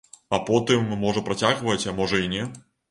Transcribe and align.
А 0.37 0.39
потым, 0.47 0.89
можа 1.03 1.23
працягваць, 1.29 1.81
а 1.91 1.99
можа 2.03 2.25
і 2.29 2.35
не. 2.35 2.43